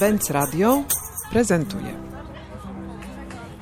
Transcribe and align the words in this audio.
Benz 0.00 0.30
Radio 0.30 0.82
prezentuje. 1.30 1.94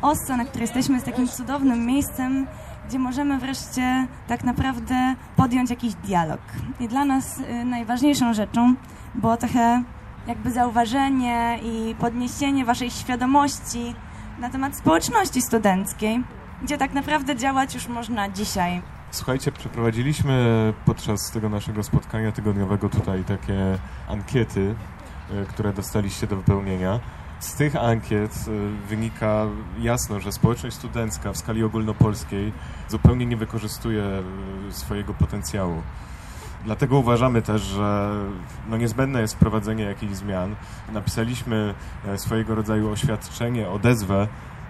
Ossa, 0.02 0.36
na 0.36 0.44
której 0.44 0.62
jesteśmy, 0.62 0.94
jest 0.94 1.06
takim 1.06 1.28
cudownym 1.28 1.86
miejscem, 1.86 2.46
gdzie 2.88 2.98
możemy 2.98 3.38
wreszcie 3.38 4.06
tak 4.28 4.44
naprawdę 4.44 5.14
podjąć 5.36 5.70
jakiś 5.70 5.94
dialog. 5.94 6.40
I 6.80 6.88
dla 6.88 7.04
nas 7.04 7.38
y, 7.38 7.64
najważniejszą 7.64 8.34
rzeczą 8.34 8.74
było 9.14 9.36
trochę 9.36 9.82
jakby 10.26 10.50
zauważenie 10.50 11.58
i 11.62 11.94
podniesienie 11.94 12.64
waszej 12.64 12.90
świadomości 12.90 13.94
na 14.38 14.50
temat 14.50 14.76
społeczności 14.76 15.42
studenckiej, 15.42 16.24
gdzie 16.62 16.78
tak 16.78 16.92
naprawdę 16.92 17.36
działać 17.36 17.74
już 17.74 17.88
można 17.88 18.28
dzisiaj. 18.28 18.82
Słuchajcie, 19.10 19.52
przeprowadziliśmy 19.52 20.74
podczas 20.84 21.30
tego 21.30 21.48
naszego 21.48 21.82
spotkania 21.82 22.32
tygodniowego 22.32 22.88
tutaj 22.88 23.24
takie 23.24 23.78
ankiety, 24.08 24.74
które 25.48 25.72
dostaliście 25.72 26.26
do 26.26 26.36
wypełnienia. 26.36 27.00
Z 27.42 27.54
tych 27.54 27.76
ankiet 27.76 28.44
y, 28.48 28.86
wynika 28.88 29.46
jasno, 29.78 30.20
że 30.20 30.32
społeczność 30.32 30.76
studencka 30.76 31.32
w 31.32 31.38
skali 31.38 31.64
ogólnopolskiej 31.64 32.52
zupełnie 32.88 33.26
nie 33.26 33.36
wykorzystuje 33.36 34.22
y, 34.68 34.72
swojego 34.72 35.14
potencjału. 35.14 35.82
Dlatego 36.64 36.98
uważamy 36.98 37.42
też, 37.42 37.62
że 37.62 38.12
no 38.68 38.76
niezbędne 38.76 39.20
jest 39.20 39.34
wprowadzenie 39.34 39.84
jakichś 39.84 40.14
zmian. 40.14 40.54
Napisaliśmy 40.92 41.74
swojego 42.16 42.54
rodzaju 42.54 42.90
oświadczenie, 42.90 43.68
odezwę 43.68 44.28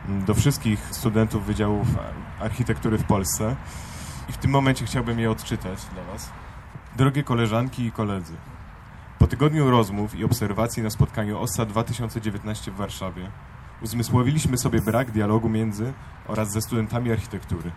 mm, 0.09 0.25
do 0.25 0.35
wszystkich 0.35 0.89
studentów 0.91 1.47
Wydziałów 1.47 1.87
Architektury 2.41 2.99
w 2.99 3.05
Polsce 3.05 3.57
i 4.29 4.33
w 4.33 4.39
tym 4.39 4.51
momencie 4.51 4.87
chciałbym 4.87 5.19
je 5.19 5.31
odczytać 5.31 5.79
dla 5.95 6.13
Was. 6.13 6.31
Drogie 6.97 7.23
koleżanki 7.25 7.85
i 7.85 7.93
koledzy, 7.93 8.35
po 9.23 9.27
tygodniu 9.27 9.71
rozmów 9.71 10.15
i 10.15 10.25
obserwacji 10.25 10.83
na 10.83 10.91
spotkaniu 10.91 11.39
OSSA 11.39 11.67
2019 11.67 12.71
w 12.71 12.75
Warszawie 12.75 13.31
uzmysłowiliśmy 13.83 14.59
sobie 14.59 14.81
brak 14.81 15.11
dialogu 15.11 15.49
między 15.49 15.93
oraz 16.29 16.53
ze 16.53 16.61
studentami 16.63 17.13
architektury. 17.13 17.71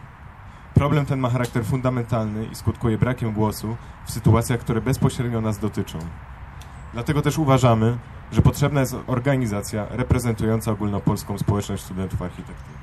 Problem 0.73 1.05
ten 1.05 1.19
ma 1.19 1.29
charakter 1.29 1.65
fundamentalny 1.65 2.45
i 2.45 2.55
skutkuje 2.55 2.97
brakiem 2.97 3.33
głosu 3.33 3.77
w 4.05 4.11
sytuacjach, 4.11 4.59
które 4.59 4.81
bezpośrednio 4.81 5.41
nas 5.41 5.59
dotyczą. 5.59 5.99
Dlatego 6.93 7.21
też 7.21 7.37
uważamy, 7.37 7.97
że 8.31 8.41
potrzebna 8.41 8.79
jest 8.79 8.95
organizacja 9.07 9.87
reprezentująca 9.89 10.71
ogólnopolską 10.71 11.37
społeczność 11.37 11.83
studentów 11.83 12.21
architektury. 12.21 12.77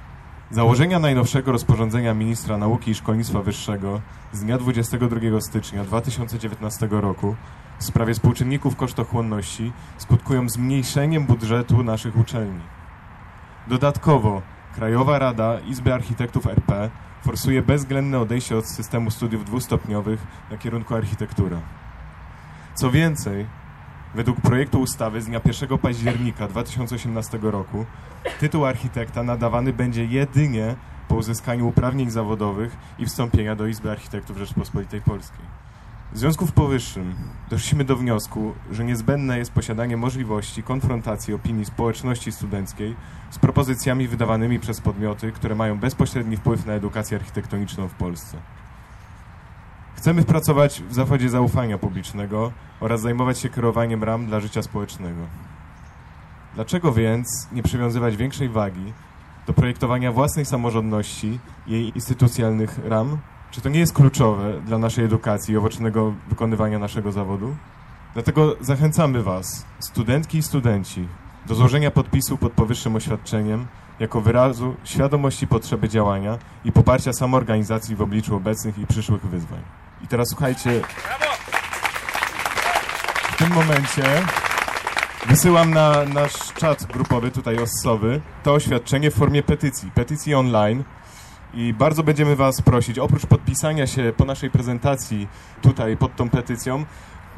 Założenia 0.50 0.98
najnowszego 0.98 1.52
rozporządzenia 1.52 2.14
ministra 2.14 2.58
nauki 2.58 2.90
i 2.90 2.94
szkolnictwa 2.94 3.42
wyższego 3.42 4.00
z 4.32 4.40
dnia 4.40 4.58
22 4.58 5.40
stycznia 5.40 5.84
2019 5.84 6.88
roku 6.90 7.36
w 7.82 7.86
sprawie 7.86 8.14
współczynników 8.14 8.76
kosztochłonności 8.76 9.72
skutkują 9.98 10.48
zmniejszeniem 10.48 11.26
budżetu 11.26 11.82
naszych 11.82 12.16
uczelni. 12.16 12.60
Dodatkowo 13.66 14.42
Krajowa 14.74 15.18
Rada 15.18 15.60
Izby 15.60 15.94
Architektów 15.94 16.46
RP 16.46 16.90
forsuje 17.24 17.62
bezwzględne 17.62 18.18
odejście 18.18 18.56
od 18.56 18.66
systemu 18.66 19.10
studiów 19.10 19.44
dwustopniowych 19.44 20.26
na 20.50 20.58
kierunku 20.58 20.94
architektura. 20.94 21.60
Co 22.74 22.90
więcej, 22.90 23.46
według 24.14 24.40
projektu 24.40 24.80
ustawy 24.80 25.22
z 25.22 25.26
dnia 25.26 25.40
1 25.44 25.78
października 25.78 26.48
2018 26.48 27.38
roku 27.42 27.86
tytuł 28.40 28.66
architekta 28.66 29.22
nadawany 29.22 29.72
będzie 29.72 30.04
jedynie 30.04 30.74
po 31.08 31.14
uzyskaniu 31.14 31.68
uprawnień 31.68 32.10
zawodowych 32.10 32.76
i 32.98 33.06
wstąpienia 33.06 33.56
do 33.56 33.66
Izby 33.66 33.90
Architektów 33.90 34.36
Rzeczpospolitej 34.36 35.00
Polskiej. 35.00 35.61
W 36.12 36.18
związku 36.18 36.46
z 36.46 36.52
powyższym 36.52 37.14
doszliśmy 37.50 37.84
do 37.84 37.96
wniosku, 37.96 38.54
że 38.70 38.84
niezbędne 38.84 39.38
jest 39.38 39.52
posiadanie 39.52 39.96
możliwości 39.96 40.62
konfrontacji 40.62 41.34
opinii 41.34 41.64
społeczności 41.64 42.32
studenckiej 42.32 42.96
z 43.30 43.38
propozycjami 43.38 44.08
wydawanymi 44.08 44.60
przez 44.60 44.80
podmioty, 44.80 45.32
które 45.32 45.54
mają 45.54 45.78
bezpośredni 45.78 46.36
wpływ 46.36 46.66
na 46.66 46.72
edukację 46.72 47.16
architektoniczną 47.16 47.88
w 47.88 47.94
Polsce. 47.94 48.36
Chcemy 49.96 50.22
pracować 50.24 50.82
w 50.82 50.94
zawodzie 50.94 51.28
zaufania 51.28 51.78
publicznego 51.78 52.52
oraz 52.80 53.00
zajmować 53.00 53.38
się 53.38 53.48
kierowaniem 53.48 54.04
ram 54.04 54.26
dla 54.26 54.40
życia 54.40 54.62
społecznego. 54.62 55.20
Dlaczego 56.54 56.92
więc 56.92 57.48
nie 57.52 57.62
przywiązywać 57.62 58.16
większej 58.16 58.48
wagi 58.48 58.92
do 59.46 59.52
projektowania 59.52 60.12
własnej 60.12 60.44
samorządności 60.44 61.38
jej 61.66 61.94
instytucjonalnych 61.94 62.78
ram 62.84 63.18
czy 63.52 63.60
to 63.60 63.68
nie 63.68 63.80
jest 63.80 63.92
kluczowe 63.92 64.60
dla 64.60 64.78
naszej 64.78 65.04
edukacji 65.04 65.54
i 65.54 65.56
owocnego 65.56 66.14
wykonywania 66.28 66.78
naszego 66.78 67.12
zawodu? 67.12 67.56
Dlatego 68.14 68.56
zachęcamy 68.60 69.22
Was, 69.22 69.66
studentki 69.80 70.38
i 70.38 70.42
studenci, 70.42 71.08
do 71.46 71.54
złożenia 71.54 71.90
podpisu 71.90 72.38
pod 72.38 72.52
powyższym 72.52 72.96
oświadczeniem 72.96 73.66
jako 74.00 74.20
wyrazu 74.20 74.74
świadomości 74.84 75.46
potrzeby 75.46 75.88
działania 75.88 76.38
i 76.64 76.72
poparcia 76.72 77.12
samoorganizacji 77.12 77.96
w 77.96 78.02
obliczu 78.02 78.36
obecnych 78.36 78.78
i 78.78 78.86
przyszłych 78.86 79.22
wyzwań. 79.22 79.60
I 80.04 80.06
teraz 80.06 80.28
słuchajcie, 80.28 80.80
w 83.32 83.36
tym 83.36 83.52
momencie 83.52 84.04
wysyłam 85.26 85.74
na 85.74 86.04
nasz 86.04 86.52
czat 86.52 86.84
grupowy, 86.84 87.30
tutaj 87.30 87.56
ossowy, 87.58 88.20
to 88.42 88.52
oświadczenie 88.52 89.10
w 89.10 89.14
formie 89.14 89.42
petycji, 89.42 89.90
petycji 89.90 90.34
online, 90.34 90.84
i 91.54 91.74
bardzo 91.74 92.02
będziemy 92.02 92.36
Was 92.36 92.62
prosić, 92.62 92.98
oprócz 92.98 93.26
podpisania 93.26 93.86
się 93.86 94.12
po 94.16 94.24
naszej 94.24 94.50
prezentacji 94.50 95.28
tutaj 95.62 95.96
pod 95.96 96.16
tą 96.16 96.30
petycją, 96.30 96.84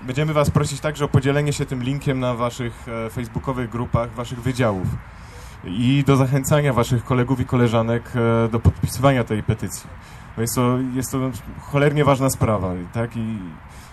będziemy 0.07 0.33
Was 0.33 0.51
prosić 0.51 0.81
także 0.81 1.05
o 1.05 1.09
podzielenie 1.09 1.53
się 1.53 1.67
tym 1.67 1.83
linkiem 1.83 2.21
na 2.21 2.35
Waszych 2.35 2.87
e, 2.89 3.11
facebookowych 3.11 3.71
grupach, 3.71 4.11
Waszych 4.13 4.43
wydziałów 4.43 4.87
i 5.65 6.05
do 6.07 6.17
zachęcania 6.17 6.73
Waszych 6.73 7.05
kolegów 7.05 7.41
i 7.41 7.45
koleżanek 7.45 8.13
e, 8.15 8.49
do 8.49 8.61
podpisywania 8.61 9.25
tej 9.25 9.43
petycji. 9.43 9.91
Bo 10.37 10.43
jest 10.43 10.55
to, 10.55 10.79
jest 10.95 11.13
to 11.13 11.19
cholernie 11.61 12.05
ważna 12.05 12.31
sprawa, 12.31 12.73
tak? 12.93 13.17
I 13.17 13.39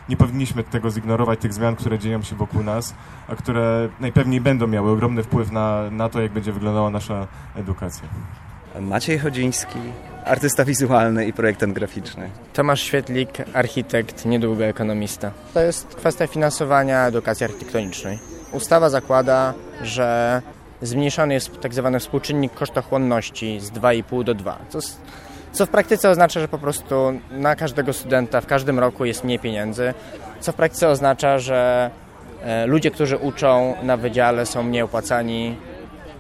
nie 0.10 0.18
powinniśmy 0.18 0.64
tego 0.64 0.92
zignorować, 0.92 1.40
tych 1.40 1.54
zmian, 1.54 1.76
które 1.76 2.00
dzieją 2.00 2.22
się 2.22 2.36
wokół 2.36 2.64
nas, 2.64 2.96
a 3.28 3.36
które 3.36 3.90
najpewniej 4.00 4.42
będą 4.42 4.68
miały 4.68 4.92
ogromny 4.92 5.24
wpływ 5.24 5.52
na, 5.52 5.92
na 5.92 6.10
to, 6.10 6.22
jak 6.22 6.32
będzie 6.32 6.52
wyglądała 6.52 6.90
nasza 6.90 7.28
edukacja. 7.56 8.10
Maciej 8.82 9.20
Chodziński, 9.20 9.80
artysta 10.26 10.66
wizualny 10.66 11.26
i 11.26 11.34
projektant 11.34 11.74
graficzny. 11.74 12.30
Tomasz 12.54 12.82
Świetlik, 12.82 13.30
architekt, 13.54 14.26
niedługo 14.26 14.66
ekonomista. 14.66 15.32
To 15.54 15.60
jest 15.62 15.88
kwestia 15.88 16.28
finansowania 16.28 17.08
edukacji 17.08 17.44
architektonicznej. 17.44 18.20
Ustawa 18.52 18.90
zakłada, 18.90 19.54
że 19.82 20.42
zmniejszony 20.82 21.34
jest 21.34 21.60
tak 21.60 21.74
zwany 21.74 22.00
współczynnik 22.00 22.54
kosztochłonności 22.54 23.60
z 23.60 23.72
2,5 23.72 24.24
do 24.24 24.34
2, 24.34 24.60
co, 24.70 24.80
co 25.52 25.66
w 25.66 25.70
praktyce 25.70 26.10
oznacza, 26.10 26.40
że 26.40 26.48
po 26.48 26.58
prostu 26.58 26.96
na 27.32 27.56
każdego 27.56 27.94
studenta 27.94 28.42
w 28.42 28.46
każdym 28.46 28.80
roku 28.80 29.06
jest 29.06 29.24
mniej 29.24 29.40
pieniędzy, 29.40 29.94
co 30.40 30.52
w 30.52 30.56
praktyce 30.56 30.90
oznacza, 30.90 31.40
że 31.40 31.92
e, 32.44 32.66
ludzie, 32.66 32.92
którzy 32.92 33.18
uczą 33.18 33.76
na 33.84 33.98
wydziale 33.98 34.46
są 34.46 34.64
mniej 34.64 34.82
opłacani, 34.82 35.56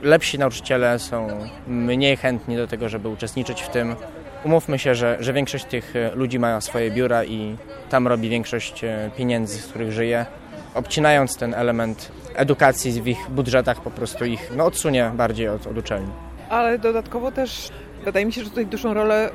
lepsi 0.02 0.40
nauczyciele 0.40 1.00
są 1.00 1.28
mniej 1.68 2.18
chętni 2.18 2.58
do 2.58 2.68
tego, 2.68 2.90
żeby 2.90 3.10
uczestniczyć 3.10 3.62
w 3.62 3.70
tym. 3.70 3.96
Umówmy 4.44 4.80
się, 4.80 4.96
że, 4.96 5.18
że 5.20 5.34
większość 5.34 5.66
tych 5.66 5.96
e, 5.96 6.16
ludzi 6.16 6.40
ma 6.40 6.62
swoje 6.62 6.92
biura 6.92 7.24
i 7.24 7.56
tam 7.90 8.08
robi 8.08 8.30
większość 8.30 8.84
e, 8.84 9.12
pieniędzy, 9.18 9.58
z 9.58 9.68
których 9.68 9.92
żyje. 9.92 10.26
Obcinając 10.74 11.38
ten 11.38 11.54
element 11.54 12.12
edukacji 12.36 13.02
w 13.02 13.08
ich 13.08 13.30
budżetach, 13.30 13.82
po 13.82 13.92
prostu 13.92 14.26
ich 14.26 14.52
no, 14.56 14.66
odsunie 14.66 15.12
bardziej 15.16 15.50
od, 15.50 15.68
od 15.68 15.78
uczelni. 15.78 16.10
Ale 16.50 16.80
dodatkowo 16.80 17.32
też 17.32 17.70
wydaje 18.06 18.26
mi 18.26 18.34
się, 18.34 18.44
że 18.44 18.50
tutaj 18.50 18.66
dużą 18.66 18.94
rolę 18.94 19.30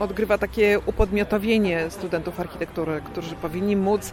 odgrywa 0.00 0.38
takie 0.38 0.80
upodmiotowienie 0.86 1.90
studentów 1.90 2.40
architektury, 2.40 3.02
którzy 3.12 3.34
powinni 3.34 3.76
móc 3.76 4.12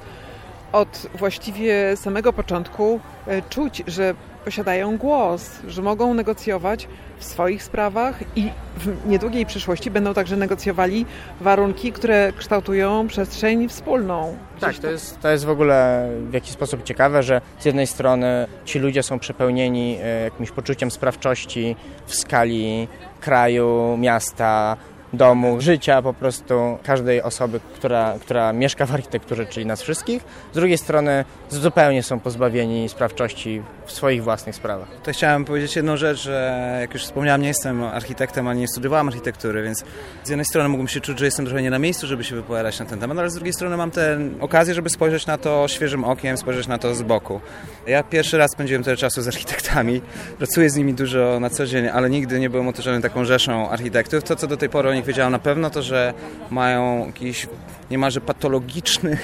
od 0.72 1.08
właściwie 1.16 1.98
samego 1.98 2.34
początku 2.34 3.00
e, 3.28 3.42
czuć, 3.42 3.84
że 3.88 4.16
posiadają 4.46 4.98
głos, 4.98 5.52
że 5.68 5.82
mogą 5.82 6.14
negocjować 6.14 6.88
w 7.18 7.26
swoich 7.26 7.64
sprawach 7.64 8.24
i 8.36 8.50
w 8.78 9.08
niedługiej 9.08 9.46
przyszłości 9.46 9.92
będą 9.92 10.14
także 10.14 10.38
negocjowali 10.38 11.06
warunki, 11.42 11.92
które 11.92 12.34
kształtują 12.38 13.08
przestrzeń 13.08 13.70
wspólną. 13.70 14.38
tak, 14.60 14.78
to 14.78 14.92
jest, 14.92 15.20
to 15.20 15.30
jest 15.30 15.46
w 15.46 15.50
ogóle 15.50 16.10
w 16.30 16.34
jakiś 16.34 16.52
sposób 16.52 16.84
ciekawe, 16.84 17.24
że 17.24 17.42
z 17.60 17.66
jednej 17.66 17.88
strony 17.88 18.48
ci 18.66 18.80
ludzie 18.80 19.04
są 19.04 19.20
przepełnieni 19.20 19.98
e, 20.02 20.24
jakimś 20.24 20.52
poczuciem 20.52 20.92
sprawczości 20.92 21.76
w 22.06 22.16
skali 22.16 22.88
kraju, 23.22 23.98
miasta, 23.98 24.78
domu, 25.14 25.62
życia 25.62 26.02
po 26.02 26.14
prostu 26.14 26.78
każdej 26.84 27.22
osoby, 27.22 27.60
która, 27.76 28.16
która 28.22 28.54
mieszka 28.54 28.86
w 28.86 28.94
architekturze, 28.94 29.46
czyli 29.46 29.66
nas 29.66 29.82
wszystkich. 29.82 30.24
Z 30.52 30.56
drugiej 30.56 30.78
strony 30.78 31.26
zupełnie 31.50 32.04
są 32.04 32.20
pozbawieni 32.20 32.90
sprawczości 32.90 33.62
w 33.86 33.92
swoich 33.92 34.24
własnych 34.24 34.56
sprawach. 34.56 34.88
To 35.04 35.12
chciałem 35.12 35.46
powiedzieć 35.46 35.76
jedną 35.76 35.98
rzecz, 35.98 36.22
że 36.22 36.78
jak 36.82 36.94
już 36.94 37.04
wspomniałem, 37.04 37.42
nie 37.42 37.48
jestem 37.48 37.84
architektem, 37.84 38.48
ani 38.48 38.62
nie 38.62 38.68
studiowałem 38.68 39.08
architektury, 39.08 39.64
więc 39.64 39.84
z 40.24 40.30
jednej 40.30 40.46
strony 40.46 40.70
mógłbym 40.70 40.88
się 40.88 41.02
czuć, 41.02 41.20
że 41.20 41.26
jestem 41.26 41.46
trochę 41.46 41.62
nie 41.62 41.70
na 41.70 41.80
miejscu, 41.80 42.08
żeby 42.08 42.24
się 42.24 42.36
wypowiadać 42.36 42.80
na 42.80 42.86
ten 42.86 43.00
temat, 43.00 43.18
ale 43.18 43.30
z 43.30 43.34
drugiej 43.34 43.54
strony 43.54 43.78
mam 43.78 43.92
tę 43.92 44.18
okazję, 44.40 44.74
żeby 44.74 44.90
spojrzeć 44.90 45.28
na 45.28 45.38
to 45.38 45.68
świeżym 45.68 46.04
okiem, 46.04 46.38
spojrzeć 46.38 46.68
na 46.68 46.78
to 46.78 46.96
z 46.96 47.02
boku. 47.02 47.42
Ja 47.88 48.04
pierwszy 48.04 48.38
raz 48.38 48.52
spędziłem 48.52 48.84
tyle 48.84 48.98
czasu 48.98 49.22
z 49.22 49.28
architektami, 49.28 50.02
pracuję 50.38 50.70
z 50.70 50.76
nimi 50.76 50.94
dużo 50.94 51.40
na 51.40 51.50
co 51.50 51.66
dzień, 51.66 51.88
ale 51.88 52.10
nigdy 52.10 52.40
nie 52.40 52.50
byłem 52.50 52.68
otoczony 52.68 53.02
taką 53.02 53.26
rzeszą 53.26 53.70
architektów. 53.70 54.24
To, 54.24 54.36
co 54.36 54.48
do 54.48 54.58
tej 54.58 54.70
pory 54.70 54.90
nich 55.00 55.08
wiedziałem 55.08 55.32
na 55.32 55.40
pewno, 55.40 55.70
to, 55.70 55.82
że 55.82 56.14
mają 56.50 57.06
jakiś 57.06 57.48
niemalże 57.92 58.22
patologiczny, 58.22 59.18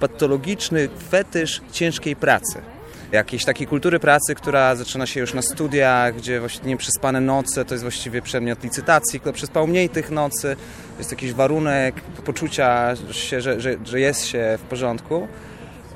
patologiczny 0.00 0.88
fetysz 1.10 1.60
ciężkiej 1.72 2.16
pracy 2.16 2.62
jakiejś 3.12 3.44
takiej 3.44 3.66
kultury 3.66 4.00
pracy, 4.00 4.34
która 4.34 4.74
zaczyna 4.74 5.06
się 5.06 5.20
już 5.20 5.34
na 5.34 5.42
studiach, 5.42 6.16
gdzie 6.16 6.40
właśnie 6.40 6.68
nieprzespane 6.68 7.20
noce 7.20 7.64
to 7.64 7.74
jest 7.74 7.84
właściwie 7.84 8.22
przedmiot 8.22 8.64
licytacji. 8.64 9.20
Kto 9.20 9.32
przespał 9.32 9.66
mniej 9.66 9.88
tych 9.88 10.10
nocy, 10.10 10.56
jest 10.98 11.10
jakiś 11.10 11.32
warunek 11.32 12.00
poczucia, 12.00 12.94
się, 13.10 13.40
że, 13.40 13.60
że, 13.60 13.76
że 13.84 14.00
jest 14.00 14.26
się 14.26 14.58
w 14.58 14.62
porządku. 14.62 15.28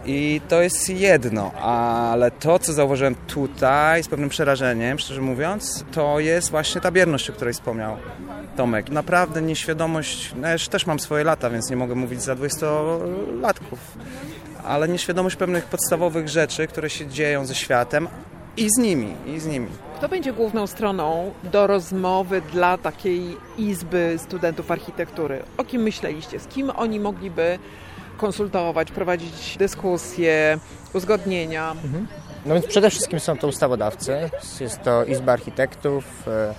I 0.06 0.40
to 0.48 0.62
jest 0.62 0.90
jedno, 0.90 1.52
ale 1.52 2.30
to, 2.30 2.58
co 2.58 2.72
zauważyłem 2.72 3.14
tutaj 3.14 4.02
z 4.02 4.08
pewnym 4.08 4.28
przerażeniem, 4.28 4.98
szczerze 4.98 5.20
mówiąc, 5.20 5.84
to 5.92 6.20
jest 6.20 6.50
właśnie 6.50 6.80
ta 6.80 6.90
bierność, 6.90 7.30
o 7.30 7.32
której 7.32 7.54
wspomniał 7.54 7.96
Tomek. 8.58 8.90
Naprawdę 8.90 9.42
nieświadomość, 9.42 10.32
no 10.36 10.46
ja 10.46 10.52
już 10.52 10.68
też 10.68 10.86
mam 10.86 10.98
swoje 10.98 11.24
lata, 11.24 11.50
więc 11.50 11.70
nie 11.70 11.76
mogę 11.76 11.94
mówić 11.94 12.22
za 12.22 12.34
20-latków, 12.34 13.78
ale 14.64 14.88
nieświadomość 14.88 15.36
pewnych 15.36 15.64
podstawowych 15.64 16.28
rzeczy, 16.28 16.66
które 16.66 16.90
się 16.90 17.06
dzieją 17.06 17.46
ze 17.46 17.54
światem 17.54 18.08
i 18.56 18.68
z 18.70 18.78
nimi, 18.78 19.14
i 19.26 19.40
z 19.40 19.46
nimi. 19.46 19.66
Kto 19.96 20.08
będzie 20.08 20.32
główną 20.32 20.66
stroną 20.66 21.32
do 21.52 21.66
rozmowy 21.66 22.42
dla 22.52 22.78
takiej 22.78 23.36
izby 23.58 24.14
studentów 24.18 24.70
architektury? 24.70 25.42
O 25.56 25.64
kim 25.64 25.82
myśleliście? 25.82 26.40
Z 26.40 26.46
kim 26.46 26.70
oni 26.70 27.00
mogliby 27.00 27.58
konsultować, 28.16 28.90
prowadzić 28.90 29.56
dyskusje, 29.58 30.58
uzgodnienia? 30.94 31.70
Mhm. 31.84 32.06
No 32.46 32.54
więc 32.54 32.66
przede 32.66 32.90
wszystkim 32.90 33.20
są 33.20 33.36
to 33.36 33.46
ustawodawcy, 33.48 34.30
jest 34.60 34.82
to 34.82 35.04
Izba 35.04 35.32
Architektów, 35.32 36.04
e, 36.28 36.54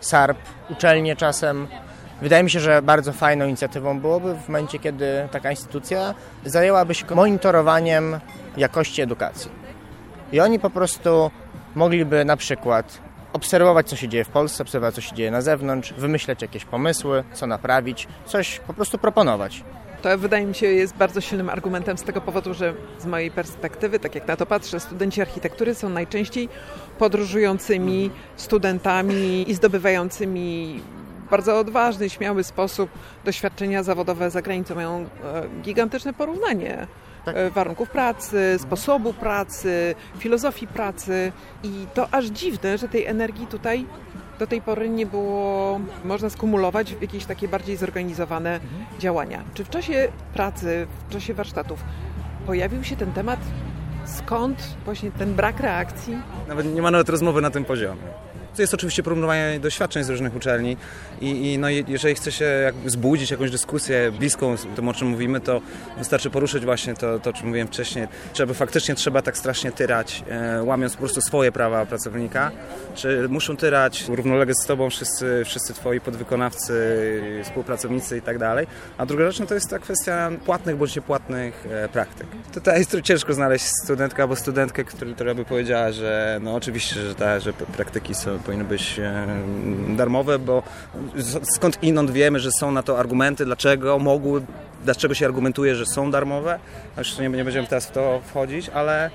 SARP, 0.00 0.38
uczelnie 0.70 1.16
czasem. 1.16 1.66
Wydaje 2.22 2.42
mi 2.42 2.50
się, 2.50 2.60
że 2.60 2.82
bardzo 2.82 3.12
fajną 3.12 3.46
inicjatywą 3.46 4.00
byłoby 4.00 4.34
w 4.34 4.48
momencie, 4.48 4.78
kiedy 4.78 5.28
taka 5.30 5.50
instytucja 5.50 6.14
zajęłaby 6.44 6.94
się 6.94 7.14
monitorowaniem 7.14 8.20
jakości 8.56 9.02
edukacji. 9.02 9.50
I 10.32 10.40
oni 10.40 10.58
po 10.58 10.70
prostu 10.70 11.30
mogliby 11.74 12.24
na 12.24 12.36
przykład 12.36 12.98
obserwować, 13.32 13.88
co 13.88 13.96
się 13.96 14.08
dzieje 14.08 14.24
w 14.24 14.28
Polsce, 14.28 14.62
obserwować, 14.62 14.94
co 14.94 15.00
się 15.00 15.16
dzieje 15.16 15.30
na 15.30 15.42
zewnątrz, 15.42 15.92
wymyśleć 15.92 16.42
jakieś 16.42 16.64
pomysły, 16.64 17.24
co 17.32 17.46
naprawić, 17.46 18.08
coś 18.26 18.60
po 18.66 18.74
prostu 18.74 18.98
proponować. 18.98 19.64
To 20.02 20.18
wydaje 20.18 20.46
mi 20.46 20.54
się 20.54 20.66
jest 20.66 20.96
bardzo 20.96 21.20
silnym 21.20 21.50
argumentem 21.50 21.98
z 21.98 22.02
tego 22.02 22.20
powodu, 22.20 22.54
że 22.54 22.74
z 22.98 23.06
mojej 23.06 23.30
perspektywy, 23.30 23.98
tak 23.98 24.14
jak 24.14 24.28
na 24.28 24.36
to 24.36 24.46
patrzę, 24.46 24.80
studenci 24.80 25.20
architektury 25.20 25.74
są 25.74 25.88
najczęściej 25.88 26.48
podróżującymi 26.98 28.10
studentami 28.36 29.50
i 29.50 29.54
zdobywającymi 29.54 30.80
bardzo 31.30 31.58
odważny, 31.58 32.10
śmiały 32.10 32.44
sposób 32.44 32.90
doświadczenia 33.24 33.82
zawodowe 33.82 34.30
za 34.30 34.42
granicą. 34.42 34.74
Mają 34.74 34.98
e, 34.98 35.06
gigantyczne 35.62 36.12
porównanie 36.12 36.86
tak. 37.24 37.36
E, 37.36 37.50
warunków 37.50 37.90
pracy, 37.90 38.56
sposobu 38.58 39.12
pracy, 39.12 39.94
filozofii 40.18 40.66
pracy 40.66 41.32
i 41.62 41.86
to 41.94 42.08
aż 42.10 42.24
dziwne, 42.26 42.78
że 42.78 42.88
tej 42.88 43.06
energii 43.06 43.46
tutaj 43.46 43.86
do 44.38 44.46
tej 44.46 44.62
pory 44.62 44.88
nie 44.88 45.06
było 45.06 45.80
można 46.04 46.30
skumulować 46.30 46.94
w 46.94 47.02
jakieś 47.02 47.24
takie 47.24 47.48
bardziej 47.48 47.76
zorganizowane 47.76 48.54
mhm. 48.54 49.00
działania. 49.00 49.44
Czy 49.54 49.64
w 49.64 49.70
czasie 49.70 50.08
pracy, 50.34 50.86
w 51.08 51.12
czasie 51.12 51.34
warsztatów 51.34 51.84
pojawił 52.46 52.84
się 52.84 52.96
ten 52.96 53.12
temat? 53.12 53.40
Skąd 54.04 54.76
właśnie 54.84 55.10
ten 55.10 55.34
brak 55.34 55.60
reakcji? 55.60 56.18
Nawet 56.48 56.74
nie 56.74 56.82
ma 56.82 56.90
nawet 56.90 57.08
rozmowy 57.08 57.40
na 57.40 57.50
tym 57.50 57.64
poziomie. 57.64 58.02
To 58.58 58.62
jest 58.62 58.74
oczywiście 58.74 59.02
porównywanie 59.02 59.60
doświadczeń 59.60 60.04
z 60.04 60.08
różnych 60.08 60.36
uczelni 60.36 60.76
i, 61.20 61.52
i 61.52 61.58
no, 61.58 61.68
jeżeli 61.68 62.14
chce 62.14 62.32
się 62.32 62.44
jakby 62.44 62.90
zbudzić 62.90 63.30
jakąś 63.30 63.50
dyskusję 63.50 64.12
bliską 64.18 64.56
tym, 64.76 64.88
o 64.88 64.94
czym 64.94 65.08
mówimy, 65.08 65.40
to 65.40 65.60
wystarczy 65.98 66.30
poruszyć 66.30 66.64
właśnie 66.64 66.94
to, 66.94 67.18
to 67.18 67.30
o 67.30 67.32
czym 67.32 67.46
mówiłem 67.46 67.68
wcześniej. 67.68 68.08
Czy 68.32 68.46
faktycznie 68.46 68.94
trzeba 68.94 69.22
tak 69.22 69.38
strasznie 69.38 69.72
tyrać, 69.72 70.24
e, 70.28 70.62
łamiąc 70.62 70.92
po 70.92 70.98
prostu 70.98 71.20
swoje 71.20 71.52
prawa 71.52 71.86
pracownika, 71.86 72.50
czy 72.94 73.28
muszą 73.28 73.56
tyrać 73.56 74.08
równolegle 74.08 74.54
z 74.54 74.66
tobą 74.66 74.90
wszyscy, 74.90 75.42
wszyscy 75.44 75.74
twoi 75.74 76.00
podwykonawcy, 76.00 76.72
współpracownicy 77.44 78.16
i 78.18 78.22
tak 78.22 78.38
dalej. 78.38 78.66
A 78.98 79.06
druga 79.06 79.30
rzecz 79.30 79.40
no, 79.40 79.46
to 79.46 79.54
jest 79.54 79.70
ta 79.70 79.78
kwestia 79.78 80.30
płatnych 80.46 80.76
bądź 80.76 80.96
niepłatnych 80.96 81.66
e, 81.70 81.88
praktyk. 81.88 82.26
Tutaj 82.54 82.78
jest 82.78 82.96
ciężko 83.02 83.34
znaleźć 83.34 83.66
studentkę 83.84 84.22
albo 84.22 84.36
studentkę, 84.36 84.84
która, 84.84 85.14
która 85.14 85.34
by 85.34 85.44
powiedziała, 85.44 85.92
że 85.92 86.38
no 86.42 86.54
oczywiście, 86.54 86.94
że, 86.94 87.14
ta, 87.14 87.40
że 87.40 87.52
praktyki 87.52 88.14
są 88.14 88.38
powinny 88.48 88.64
być 88.64 88.98
e, 88.98 89.26
darmowe, 89.96 90.38
bo 90.38 90.62
skąd 91.54 91.82
inąd 91.82 92.10
wiemy, 92.10 92.40
że 92.40 92.50
są 92.52 92.70
na 92.70 92.82
to 92.82 92.98
argumenty, 92.98 93.44
dlaczego 93.44 93.98
mogły, 93.98 94.42
dlaczego 94.84 95.14
się 95.14 95.26
argumentuje, 95.26 95.74
że 95.74 95.86
są 95.86 96.10
darmowe. 96.10 96.58
Już 96.98 97.18
nie, 97.18 97.28
nie 97.28 97.44
będziemy 97.44 97.66
teraz 97.66 97.86
w 97.86 97.90
to 97.90 98.20
wchodzić, 98.26 98.68
ale 98.68 99.10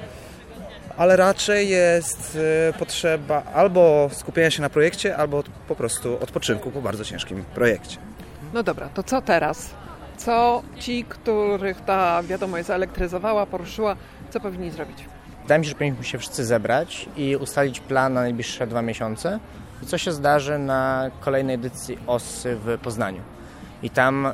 ale 0.98 1.16
raczej 1.16 1.70
jest 1.70 2.38
e, 2.70 2.74
potrzeba 2.74 3.44
albo 3.54 4.10
skupienia 4.12 4.52
się 4.52 4.62
na 4.62 4.70
projekcie, 4.70 5.18
albo 5.18 5.44
po 5.68 5.76
prostu 5.76 6.18
odpoczynku 6.22 6.72
po 6.72 6.82
bardzo 6.82 7.06
ciężkim 7.06 7.44
projekcie. 7.56 7.98
No 8.54 8.64
dobra, 8.64 8.90
to 8.94 9.04
co 9.04 9.22
teraz? 9.22 9.70
Co 10.18 10.62
ci, 10.80 11.06
których 11.10 11.82
ta 11.82 12.24
wiadomość 12.24 12.66
zaelektryzowała, 12.66 13.46
poruszyła, 13.46 13.96
co 14.30 14.40
powinni 14.40 14.72
zrobić? 14.72 14.98
Wydaje 15.44 15.60
mi 15.60 15.66
się, 15.66 15.70
że 15.70 15.76
powinniśmy 15.76 16.04
się 16.04 16.18
wszyscy 16.18 16.46
zebrać 16.46 17.10
i 17.18 17.36
ustalić 17.36 17.80
plan 17.80 18.14
na 18.14 18.22
najbliższe 18.22 18.68
dwa 18.68 18.82
miesiące 18.82 19.40
co 19.86 19.98
się 19.98 20.12
zdarzy 20.12 20.58
na 20.58 21.12
kolejnej 21.20 21.56
edycji 21.56 21.98
OSY 22.08 22.56
w 22.56 22.78
Poznaniu. 22.78 23.22
I 23.84 23.90
tam 23.90 24.34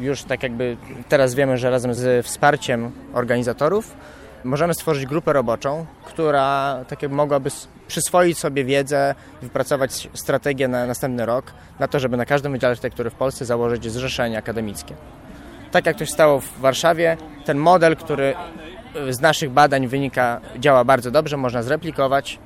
już 0.00 0.22
tak 0.22 0.42
jakby 0.42 0.76
teraz 1.08 1.34
wiemy, 1.34 1.58
że 1.58 1.70
razem 1.70 1.94
z 1.94 2.26
wsparciem 2.26 2.90
organizatorów 3.12 3.96
możemy 4.44 4.74
stworzyć 4.74 5.06
grupę 5.06 5.32
roboczą, 5.32 5.86
która 6.04 6.78
tak 6.88 7.02
jakby 7.02 7.16
mogłaby 7.16 7.50
przyswoić 7.86 8.38
sobie 8.38 8.64
wiedzę 8.64 9.14
i 9.42 9.44
wypracować 9.44 10.08
strategię 10.14 10.68
na 10.68 10.86
następny 10.86 11.26
rok, 11.26 11.52
na 11.78 11.88
to, 11.88 12.00
żeby 12.00 12.16
na 12.16 12.24
każdym 12.24 12.52
wydziale 12.52 12.70
architektury 12.70 13.10
w 13.10 13.14
Polsce 13.14 13.44
założyć 13.44 13.90
zrzeszenie 13.90 14.38
akademickie. 14.38 14.94
Tak 15.70 15.86
jak 15.86 15.96
to 15.96 16.06
się 16.06 16.12
stało 16.12 16.40
w 16.40 16.60
Warszawie, 16.60 17.16
ten 17.44 17.58
model, 17.58 17.96
który 17.96 18.34
z 19.10 19.20
naszych 19.20 19.50
badań 19.50 19.86
wynika, 19.86 20.40
działa 20.58 20.84
bardzo 20.84 21.10
dobrze, 21.10 21.36
można 21.36 21.62
zreplikować 21.62 22.38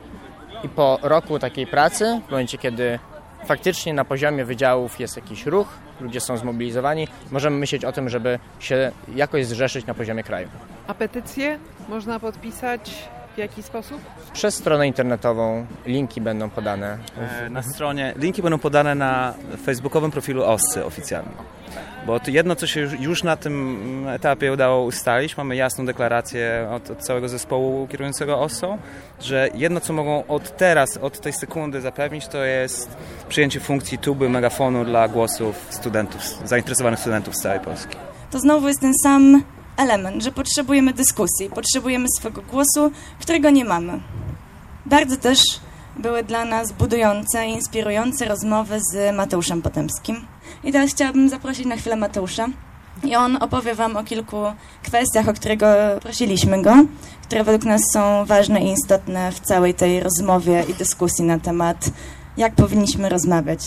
i 0.62 0.69
po 0.69 0.99
roku 1.02 1.38
takiej 1.38 1.66
pracy, 1.66 2.21
w 2.28 2.30
momencie 2.30 2.59
kiedy 2.59 2.99
faktycznie 3.47 3.94
na 3.94 4.04
poziomie 4.04 4.44
wydziałów 4.44 5.00
jest 5.00 5.16
jakiś 5.16 5.47
ruch, 5.47 5.68
ludzie 6.00 6.21
są 6.21 6.37
zmobilizowani, 6.37 7.09
możemy 7.30 7.56
myśleć 7.56 7.85
o 7.85 7.92
tym, 7.92 8.09
żeby 8.09 8.38
się 8.59 8.92
jakoś 9.14 9.47
zrzeszyć 9.47 9.87
na 9.87 9.94
poziomie 9.94 10.23
kraju. 10.23 10.49
A 10.87 10.94
petycje 10.94 11.59
można 11.88 12.21
podpisać 12.21 13.09
w 13.35 13.38
jaki 13.38 13.62
sposób? 13.62 14.00
Przez 14.32 14.54
stronę 14.54 14.87
internetową 14.87 15.66
linki 15.87 16.21
będą 16.21 16.50
podane. 16.50 16.99
E, 17.18 17.50
na 17.50 17.62
stronie, 17.62 18.14
linki 18.16 18.42
będą 18.42 18.59
podane 18.59 18.94
na 18.94 19.35
facebookowym 19.64 20.11
profilu 20.11 20.44
OSCY 20.44 20.85
oficjalnym. 20.85 21.35
Bo 22.06 22.20
jedno, 22.26 22.56
co 22.56 22.66
się 22.66 22.80
już 23.00 23.22
na 23.22 23.36
tym 23.36 24.08
etapie 24.08 24.52
udało 24.52 24.84
ustalić, 24.84 25.36
mamy 25.36 25.56
jasną 25.56 25.86
deklarację 25.86 26.68
od, 26.72 26.90
od 26.90 26.98
całego 26.98 27.28
zespołu 27.28 27.86
kierującego 27.86 28.40
OSO, 28.40 28.78
że 29.20 29.48
jedno, 29.54 29.80
co 29.80 29.92
mogą 29.92 30.26
od 30.26 30.56
teraz, 30.56 30.96
od 30.96 31.20
tej 31.20 31.32
sekundy 31.32 31.80
zapewnić, 31.80 32.26
to 32.26 32.44
jest 32.44 32.96
przyjęcie 33.28 33.60
funkcji 33.60 33.98
tuby, 33.98 34.28
megafonu 34.28 34.84
dla 34.84 35.08
głosów 35.08 35.66
studentów, 35.70 36.20
zainteresowanych 36.44 37.00
studentów 37.00 37.36
z 37.36 37.42
całej 37.42 37.60
Polski. 37.60 37.96
To 38.30 38.38
znowu 38.38 38.68
jest 38.68 38.80
ten 38.80 38.92
sam 39.02 39.42
element, 39.76 40.22
że 40.22 40.32
potrzebujemy 40.32 40.92
dyskusji, 40.92 41.50
potrzebujemy 41.54 42.06
swego 42.18 42.42
głosu, 42.42 42.90
którego 43.20 43.50
nie 43.50 43.64
mamy. 43.64 44.00
Bardzo 44.86 45.16
też 45.16 45.38
były 45.98 46.22
dla 46.22 46.44
nas 46.44 46.72
budujące 46.72 47.46
inspirujące 47.46 48.25
rozmowy 48.25 48.78
z 48.92 49.16
Mateuszem 49.16 49.62
Potemskim. 49.62 50.36
I 50.66 50.73
teraz 50.73 50.90
chciałabym 50.90 51.28
zaprosić 51.28 51.66
na 51.66 51.76
chwilę 51.76 51.96
Mateusza. 51.96 52.46
I 53.04 53.16
on 53.16 53.37
opowie 53.37 53.75
Wam 53.75 53.96
o 53.96 54.04
kilku 54.04 54.37
kwestiach, 54.82 55.28
o 55.28 55.32
którego 55.32 55.66
prosiliśmy 56.02 56.62
go, 56.62 56.75
które 57.23 57.44
według 57.44 57.64
nas 57.64 57.80
są 57.92 58.25
ważne 58.25 58.61
i 58.61 58.73
istotne 58.73 59.32
w 59.32 59.40
całej 59.40 59.75
tej 59.75 60.00
rozmowie 60.00 60.64
i 60.68 60.75
dyskusji 60.75 61.25
na 61.25 61.38
temat, 61.38 61.90
jak 62.37 62.54
powinniśmy 62.54 63.08
rozmawiać. 63.08 63.61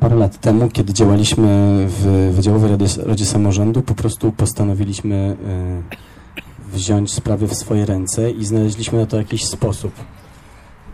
Parę 0.00 0.16
lat 0.16 0.40
temu, 0.40 0.68
kiedy 0.68 0.92
działaliśmy 0.92 1.46
w 1.88 2.30
Wydziałowej 2.34 2.70
Radzie, 2.70 3.02
Radzie 3.02 3.26
Samorządu, 3.26 3.82
po 3.82 3.94
prostu 3.94 4.32
postanowiliśmy 4.32 5.36
y, 6.72 6.76
wziąć 6.76 7.12
sprawy 7.12 7.46
w 7.48 7.54
swoje 7.54 7.86
ręce 7.86 8.30
i 8.30 8.44
znaleźliśmy 8.44 8.98
na 8.98 9.06
to 9.06 9.16
jakiś 9.16 9.44
sposób. 9.44 9.92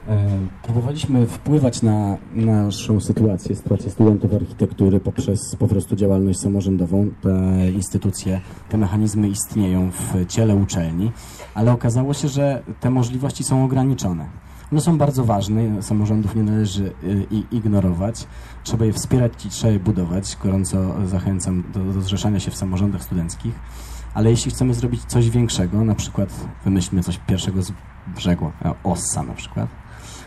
E, 0.09 0.38
próbowaliśmy 0.62 1.26
wpływać 1.26 1.83
na 1.83 2.16
naszą 2.35 3.00
sytuację, 3.00 3.57
sytuację 3.57 3.90
studentów 3.90 4.35
architektury 4.35 5.00
poprzez 5.00 5.57
po 5.59 5.69
prostu 5.69 5.97
działalność 5.97 6.40
samorządową. 6.40 7.11
Te 7.23 7.71
instytucje, 7.71 8.40
te 8.69 8.78
mechanizmy 8.78 9.28
istnieją 9.28 9.90
w 9.90 10.26
ciele 10.26 10.57
uczelni, 10.57 11.12
ale 11.54 11.73
okazało 11.73 12.14
się, 12.14 12.28
że 12.28 12.62
te 12.80 12.90
możliwości 12.90 13.45
są 13.45 13.64
ograniczone. 13.64 14.26
One 14.73 14.80
są 14.80 14.99
bardzo 14.99 15.25
ważne, 15.25 15.83
samorządów 15.83 16.37
nie 16.37 16.42
należy 16.42 16.92
y, 17.04 17.26
ignorować. 17.52 18.26
Trzeba 18.64 18.85
je 18.85 18.92
wspierać 18.92 19.47
i 19.47 19.49
trzeba 19.49 19.73
je 19.73 19.80
budować. 19.80 20.37
Gorąco 20.42 21.07
zachęcam 21.07 21.64
do, 21.75 21.85
do 21.85 22.00
zrzeszania 22.00 22.40
się 22.40 22.50
w 22.50 22.57
samorządach 22.57 23.02
studenckich. 23.02 23.54
Ale 24.14 24.30
jeśli 24.30 24.50
chcemy 24.50 24.75
zrobić 24.75 25.04
coś 25.04 25.30
większego, 25.30 25.85
na 25.85 25.95
przykład 25.95 26.28
wymyślmy 26.64 27.02
coś 27.02 27.19
pierwszego 27.19 27.62
z 27.62 27.73
brzegu, 28.16 28.50
e, 28.64 28.75
OSSA 28.85 29.23
na 29.23 29.35
przykład, 29.35 29.69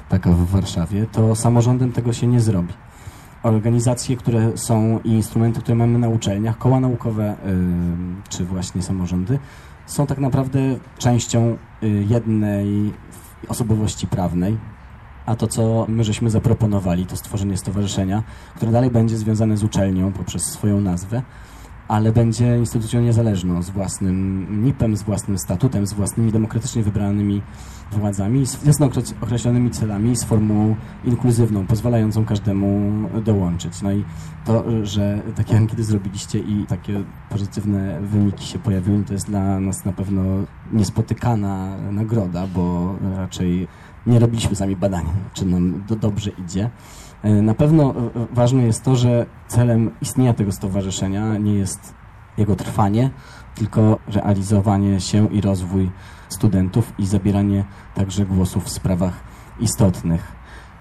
taka 0.09 0.31
w 0.31 0.45
Warszawie, 0.45 1.05
to 1.11 1.35
samorządem 1.35 1.91
tego 1.91 2.13
się 2.13 2.27
nie 2.27 2.41
zrobi. 2.41 2.73
Organizacje, 3.43 4.17
które 4.17 4.57
są 4.57 4.99
i 5.03 5.09
instrumenty, 5.09 5.61
które 5.61 5.75
mamy 5.75 5.99
na 5.99 6.09
uczelniach, 6.09 6.57
koła 6.57 6.79
naukowe 6.79 7.35
yy, 7.45 7.53
czy 8.29 8.45
właśnie 8.45 8.81
samorządy, 8.81 9.39
są 9.85 10.07
tak 10.07 10.17
naprawdę 10.17 10.59
częścią 10.97 11.57
yy, 11.81 11.89
jednej 11.89 12.93
osobowości 13.47 14.07
prawnej, 14.07 14.57
a 15.25 15.35
to, 15.35 15.47
co 15.47 15.85
my 15.89 16.03
żeśmy 16.03 16.29
zaproponowali, 16.29 17.05
to 17.05 17.15
stworzenie 17.15 17.57
stowarzyszenia, 17.57 18.23
które 18.55 18.71
dalej 18.71 18.91
będzie 18.91 19.17
związane 19.17 19.57
z 19.57 19.63
uczelnią 19.63 20.11
poprzez 20.11 20.43
swoją 20.43 20.81
nazwę, 20.81 21.21
ale 21.87 22.11
będzie 22.11 22.57
instytucją 22.57 23.01
niezależną, 23.01 23.63
z 23.63 23.69
własnym 23.69 24.47
NIP-em, 24.63 24.97
z 24.97 25.03
własnym 25.03 25.37
statutem, 25.37 25.87
z 25.87 25.93
własnymi 25.93 26.31
demokratycznie 26.31 26.83
wybranymi 26.83 27.41
władzami, 27.91 28.47
z 28.47 28.65
jasno 28.65 28.89
określonymi 29.21 29.71
celami, 29.71 30.15
z 30.15 30.23
formułą 30.23 30.75
inkluzywną, 31.05 31.67
pozwalającą 31.67 32.25
każdemu 32.25 32.91
dołączyć. 33.19 33.81
No 33.81 33.91
i 33.91 34.03
to, 34.45 34.63
że 34.83 35.21
takie 35.35 35.57
ankiety 35.57 35.83
zrobiliście 35.83 36.39
i 36.39 36.65
takie 36.67 37.03
pozytywne 37.29 38.01
wyniki 38.01 38.45
się 38.45 38.59
pojawiły, 38.59 39.03
to 39.03 39.13
jest 39.13 39.27
dla 39.27 39.59
nas 39.59 39.85
na 39.85 39.93
pewno 39.93 40.23
niespotykana 40.73 41.77
nagroda, 41.91 42.47
bo 42.47 42.95
raczej 43.17 43.67
nie 44.07 44.19
robiliśmy 44.19 44.55
sami 44.55 44.75
badań, 44.75 45.05
czy 45.33 45.45
nam 45.45 45.83
dobrze 46.01 46.29
idzie. 46.29 46.69
E, 47.23 47.41
na 47.41 47.53
pewno 47.53 47.89
e, 47.91 47.93
ważne 48.31 48.63
jest 48.63 48.83
to, 48.83 48.95
że 48.95 49.25
celem 49.47 49.91
istnienia 50.01 50.33
tego 50.33 50.51
stowarzyszenia 50.51 51.37
nie 51.37 51.53
jest 51.53 51.93
jego 52.37 52.55
trwanie, 52.55 53.09
tylko 53.55 53.99
realizowanie 54.07 55.01
się 55.01 55.27
i 55.27 55.41
rozwój 55.41 55.91
studentów 56.29 56.93
i 56.97 57.05
zabieranie 57.05 57.63
także 57.95 58.25
głosów 58.25 58.65
w 58.65 58.69
sprawach 58.69 59.13
istotnych. 59.59 60.31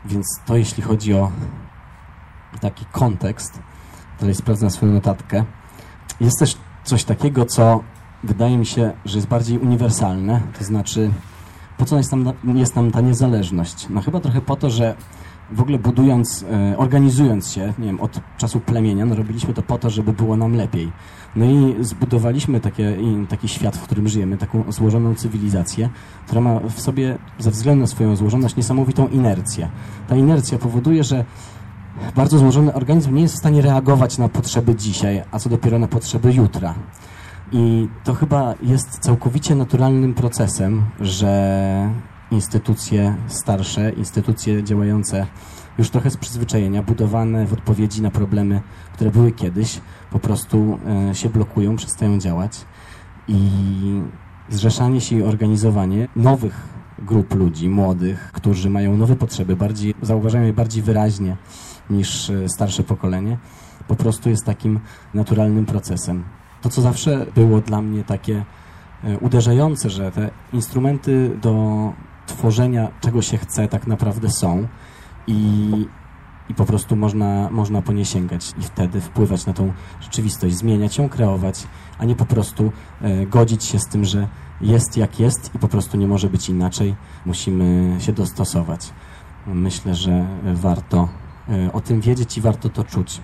Więc 0.04 0.26
to 0.46 0.56
jeśli 0.56 0.82
chodzi 0.82 1.14
o 1.14 1.30
taki 2.60 2.84
kontekst, 2.84 3.58
tutaj 4.18 4.34
sprawdzam 4.34 4.70
swoją 4.70 4.92
notatkę. 4.92 5.44
Jest 6.20 6.38
też 6.38 6.56
coś 6.84 7.04
takiego, 7.04 7.44
co 7.46 7.82
wydaje 8.24 8.58
mi 8.58 8.66
się, 8.66 8.92
że 9.04 9.18
jest 9.18 9.28
bardziej 9.28 9.58
uniwersalne, 9.58 10.40
to 10.58 10.64
znaczy 10.64 11.10
po 11.78 11.84
co 11.84 11.96
jest 11.96 12.12
nam, 12.12 12.34
jest 12.54 12.74
ta 12.92 13.00
niezależność? 13.00 13.86
No 13.90 14.00
chyba 14.00 14.20
trochę 14.20 14.40
po 14.40 14.56
to, 14.56 14.70
że 14.70 14.94
w 15.52 15.60
ogóle 15.60 15.78
budując, 15.78 16.44
e, 16.72 16.78
organizując 16.78 17.50
się, 17.50 17.72
nie 17.78 17.86
wiem, 17.86 18.00
od 18.00 18.20
czasu 18.38 18.60
plemienia, 18.60 19.06
no 19.06 19.14
robiliśmy 19.14 19.54
to 19.54 19.62
po 19.62 19.78
to, 19.78 19.90
żeby 19.90 20.12
było 20.12 20.36
nam 20.36 20.54
lepiej. 20.54 20.92
No 21.36 21.44
i 21.44 21.84
zbudowaliśmy 21.84 22.60
takie, 22.60 22.96
taki 23.28 23.48
świat, 23.48 23.76
w 23.76 23.82
którym 23.82 24.08
żyjemy, 24.08 24.38
taką 24.38 24.64
złożoną 24.68 25.14
cywilizację, 25.14 25.88
która 26.26 26.40
ma 26.40 26.60
w 26.60 26.80
sobie, 26.80 27.18
ze 27.38 27.50
względu 27.50 27.80
na 27.80 27.86
swoją 27.86 28.16
złożoność, 28.16 28.56
niesamowitą 28.56 29.08
inercję. 29.08 29.68
Ta 30.08 30.16
inercja 30.16 30.58
powoduje, 30.58 31.04
że 31.04 31.24
bardzo 32.16 32.38
złożony 32.38 32.74
organizm 32.74 33.14
nie 33.14 33.22
jest 33.22 33.34
w 33.34 33.38
stanie 33.38 33.62
reagować 33.62 34.18
na 34.18 34.28
potrzeby 34.28 34.74
dzisiaj, 34.74 35.22
a 35.30 35.38
co 35.38 35.48
dopiero 35.48 35.78
na 35.78 35.88
potrzeby 35.88 36.32
jutra. 36.32 36.74
I 37.52 37.88
to 38.04 38.14
chyba 38.14 38.54
jest 38.62 38.98
całkowicie 38.98 39.54
naturalnym 39.54 40.14
procesem, 40.14 40.82
że 41.00 41.90
instytucje 42.32 43.16
starsze, 43.26 43.90
instytucje 43.90 44.64
działające 44.64 45.26
już 45.78 45.90
trochę 45.90 46.10
z 46.10 46.16
przyzwyczajenia, 46.16 46.82
budowane 46.82 47.46
w 47.46 47.52
odpowiedzi 47.52 48.02
na 48.02 48.10
problemy, 48.10 48.60
które 48.92 49.10
były 49.10 49.32
kiedyś, 49.32 49.80
po 50.10 50.18
prostu 50.18 50.78
e, 51.10 51.14
się 51.14 51.28
blokują, 51.28 51.76
przestają 51.76 52.18
działać 52.18 52.64
i 53.28 53.50
zrzeszanie 54.48 55.00
się 55.00 55.16
i 55.16 55.22
organizowanie 55.22 56.08
nowych 56.16 56.68
grup 56.98 57.34
ludzi, 57.34 57.68
młodych, 57.68 58.30
którzy 58.32 58.70
mają 58.70 58.96
nowe 58.96 59.16
potrzeby, 59.16 59.56
bardziej, 59.56 59.94
zauważają 60.02 60.44
je 60.44 60.52
bardziej 60.52 60.82
wyraźnie 60.82 61.36
niż 61.90 62.30
e, 62.30 62.48
starsze 62.48 62.82
pokolenie, 62.82 63.38
po 63.88 63.96
prostu 63.96 64.30
jest 64.30 64.44
takim 64.44 64.80
naturalnym 65.14 65.66
procesem. 65.66 66.24
To, 66.62 66.68
co 66.68 66.82
zawsze 66.82 67.26
było 67.34 67.60
dla 67.60 67.82
mnie 67.82 68.04
takie 68.04 68.44
e, 69.04 69.18
uderzające, 69.18 69.90
że 69.90 70.12
te 70.12 70.30
instrumenty 70.52 71.30
do 71.42 71.92
tworzenia 72.26 72.90
czego 73.00 73.22
się 73.22 73.38
chce 73.38 73.68
tak 73.68 73.86
naprawdę 73.86 74.30
są 74.30 74.68
i, 75.26 75.70
i 76.48 76.54
po 76.54 76.64
prostu 76.64 76.96
można, 76.96 77.50
można 77.50 77.82
po 77.82 77.92
nie 77.92 78.04
sięgać 78.04 78.52
i 78.58 78.62
wtedy 78.62 79.00
wpływać 79.00 79.46
na 79.46 79.52
tą 79.52 79.72
rzeczywistość, 80.00 80.56
zmieniać 80.56 80.98
ją, 80.98 81.08
kreować, 81.08 81.66
a 81.98 82.04
nie 82.04 82.16
po 82.16 82.24
prostu 82.24 82.72
e, 83.02 83.26
godzić 83.26 83.64
się 83.64 83.78
z 83.78 83.86
tym, 83.86 84.04
że 84.04 84.28
jest 84.60 84.96
jak 84.96 85.20
jest 85.20 85.54
i 85.54 85.58
po 85.58 85.68
prostu 85.68 85.96
nie 85.96 86.06
może 86.06 86.28
być 86.30 86.48
inaczej. 86.48 86.94
Musimy 87.26 87.96
się 88.00 88.12
dostosować. 88.12 88.92
Myślę, 89.46 89.94
że 89.94 90.26
warto 90.54 91.08
e, 91.48 91.72
o 91.72 91.80
tym 91.80 92.00
wiedzieć 92.00 92.38
i 92.38 92.40
warto 92.40 92.68
to 92.68 92.84
czuć. 92.84 93.20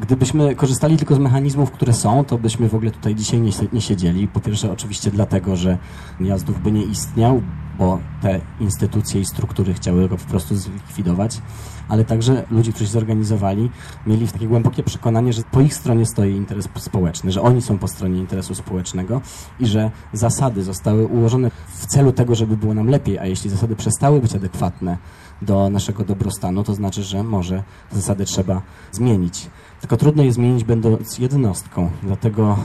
Gdybyśmy 0.00 0.54
korzystali 0.54 0.96
tylko 0.96 1.14
z 1.14 1.18
mechanizmów, 1.18 1.70
które 1.70 1.92
są, 1.92 2.24
to 2.24 2.38
byśmy 2.38 2.68
w 2.68 2.74
ogóle 2.74 2.90
tutaj 2.90 3.14
dzisiaj 3.14 3.40
nie, 3.40 3.50
nie 3.72 3.80
siedzieli. 3.80 4.28
Po 4.28 4.40
pierwsze 4.40 4.72
oczywiście 4.72 5.10
dlatego, 5.10 5.56
że 5.56 5.78
Jazdów 6.20 6.62
by 6.62 6.72
nie 6.72 6.82
istniał, 6.82 7.42
bo 7.78 7.98
te 8.22 8.40
instytucje 8.60 9.20
i 9.20 9.24
struktury 9.24 9.74
chciały 9.74 10.08
go 10.08 10.16
po 10.16 10.24
prostu 10.24 10.56
zlikwidować, 10.56 11.40
ale 11.88 12.04
także 12.04 12.44
ludzie, 12.50 12.72
którzy 12.72 12.86
się 12.86 12.92
zorganizowali, 12.92 13.70
mieli 14.06 14.28
takie 14.28 14.48
głębokie 14.48 14.82
przekonanie, 14.82 15.32
że 15.32 15.42
po 15.50 15.60
ich 15.60 15.74
stronie 15.74 16.06
stoi 16.06 16.30
interes 16.30 16.68
społeczny, 16.78 17.32
że 17.32 17.42
oni 17.42 17.62
są 17.62 17.78
po 17.78 17.88
stronie 17.88 18.18
interesu 18.18 18.54
społecznego 18.54 19.20
i 19.60 19.66
że 19.66 19.90
zasady 20.12 20.62
zostały 20.62 21.06
ułożone 21.06 21.50
w 21.68 21.86
celu 21.86 22.12
tego, 22.12 22.34
żeby 22.34 22.56
było 22.56 22.74
nam 22.74 22.88
lepiej, 22.88 23.18
a 23.18 23.26
jeśli 23.26 23.50
zasady 23.50 23.76
przestały 23.76 24.20
być 24.20 24.34
adekwatne 24.34 24.98
do 25.42 25.70
naszego 25.70 26.04
dobrostanu, 26.04 26.64
to 26.64 26.74
znaczy, 26.74 27.02
że 27.02 27.22
może 27.22 27.62
zasady 27.92 28.24
trzeba 28.24 28.62
zmienić. 28.92 29.50
Tylko 29.80 29.96
trudno 29.96 30.22
je 30.22 30.32
zmienić 30.32 30.64
będąc 30.64 31.18
jednostką, 31.18 31.90
dlatego 32.02 32.56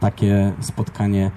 takie 0.00 0.52
spotkanie 0.60 1.30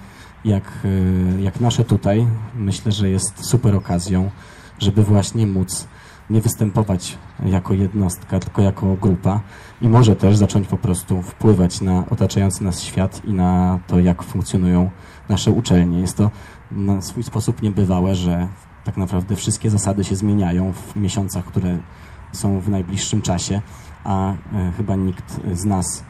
jak, 0.45 0.63
y, 0.85 1.41
jak 1.41 1.59
nasze 1.59 1.83
tutaj, 1.83 2.27
myślę, 2.55 2.91
że 2.91 3.09
jest 3.09 3.45
super 3.45 3.75
okazją, 3.75 4.31
żeby 4.79 5.03
właśnie 5.03 5.47
móc 5.47 5.87
nie 6.29 6.41
występować 6.41 7.17
jako 7.45 7.73
jednostka, 7.73 8.39
tylko 8.39 8.61
jako 8.61 8.95
grupa 9.01 9.41
i 9.81 9.87
może 9.89 10.15
też 10.15 10.37
zacząć 10.37 10.67
po 10.67 10.77
prostu 10.77 11.21
wpływać 11.21 11.81
na 11.81 12.03
otaczający 12.09 12.63
nas 12.63 12.81
świat 12.81 13.25
i 13.25 13.33
na 13.33 13.79
to, 13.87 13.99
jak 13.99 14.23
funkcjonują 14.23 14.89
nasze 15.29 15.51
uczelnie. 15.51 15.99
Jest 15.99 16.17
to 16.17 16.31
na 16.71 17.01
swój 17.01 17.23
sposób 17.23 17.61
niebywałe, 17.61 18.15
że 18.15 18.47
tak 18.83 18.97
naprawdę 18.97 19.35
wszystkie 19.35 19.69
zasady 19.69 20.03
się 20.03 20.15
zmieniają 20.15 20.73
w 20.73 20.95
miesiącach, 20.95 21.45
które 21.45 21.77
są 22.31 22.59
w 22.59 22.69
najbliższym 22.69 23.21
czasie, 23.21 23.61
a 24.03 24.31
e, 24.31 24.35
chyba 24.77 24.95
nikt 24.95 25.39
z 25.53 25.65
nas 25.65 26.03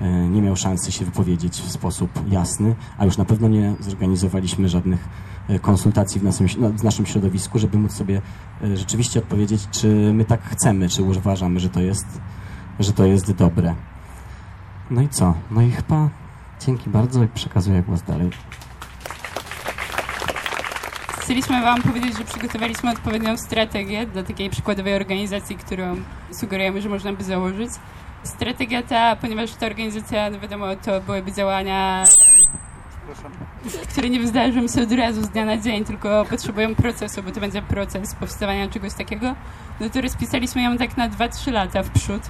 e, 0.00 0.28
nie 0.28 0.42
miał 0.42 0.56
szansy 0.56 0.92
się 0.92 1.04
wypowiedzieć 1.04 1.60
w 1.60 1.70
sposób 1.70 2.10
jasny, 2.28 2.74
a 2.98 3.04
już 3.04 3.16
na 3.16 3.24
pewno 3.24 3.48
nie 3.48 3.74
zorganizowaliśmy 3.80 4.68
żadnych 4.68 5.08
e, 5.48 5.58
konsultacji 5.58 6.20
w 6.20 6.24
naszym, 6.24 6.46
no, 6.58 6.70
w 6.70 6.84
naszym 6.84 7.06
środowisku, 7.06 7.58
żeby 7.58 7.78
móc 7.78 7.92
sobie 7.92 8.22
rzeczywiście 8.74 9.18
odpowiedzieć, 9.18 9.68
czy 9.70 10.12
my 10.14 10.24
tak 10.24 10.42
chcemy, 10.42 10.88
czy 10.88 11.02
uważamy, 11.02 11.60
że 11.60 11.68
to 11.68 11.80
jest, 11.80 12.06
że 12.80 12.92
to 12.92 13.04
jest 13.04 13.32
dobre. 13.32 13.74
No 14.90 15.02
i 15.02 15.08
co? 15.08 15.34
No 15.50 15.62
i 15.62 15.70
chyba 15.70 16.08
dzięki 16.66 16.90
bardzo 16.90 17.22
i 17.22 17.28
przekazuję 17.28 17.82
głos 17.82 18.02
dalej. 18.02 18.30
Chcieliśmy 21.26 21.62
Wam 21.62 21.82
powiedzieć, 21.82 22.18
że 22.18 22.24
przygotowaliśmy 22.24 22.90
odpowiednią 22.90 23.36
strategię 23.36 24.06
dla 24.06 24.22
takiej 24.22 24.50
przykładowej 24.50 24.94
organizacji, 24.94 25.56
którą 25.56 25.96
sugerujemy, 26.32 26.80
że 26.80 26.88
można 26.88 27.12
by 27.12 27.24
założyć. 27.24 27.70
Strategia 28.22 28.82
ta, 28.82 29.16
ponieważ 29.16 29.52
ta 29.52 29.66
organizacja, 29.66 30.30
no 30.30 30.40
wiadomo, 30.40 30.66
to 30.76 31.00
byłyby 31.00 31.32
działania, 31.32 32.04
które 33.92 34.10
nie 34.10 34.20
wydarzą 34.20 34.68
się 34.68 34.82
od 34.82 34.92
razu 34.92 35.22
z 35.22 35.28
dnia 35.28 35.44
na 35.44 35.56
dzień, 35.56 35.84
tylko 35.84 36.24
potrzebują 36.24 36.74
procesu, 36.74 37.22
bo 37.22 37.30
to 37.30 37.40
będzie 37.40 37.62
proces 37.62 38.14
powstawania 38.14 38.68
czegoś 38.68 38.94
takiego, 38.94 39.34
no 39.80 39.90
to 39.90 40.00
rozpisaliśmy 40.00 40.62
ją 40.62 40.76
tak 40.76 40.96
na 40.96 41.08
2-3 41.08 41.52
lata 41.52 41.82
w 41.82 41.90
przód. 41.90 42.22